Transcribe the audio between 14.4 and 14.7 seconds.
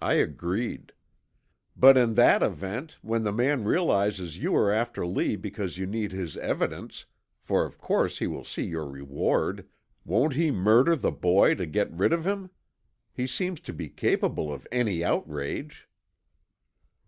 of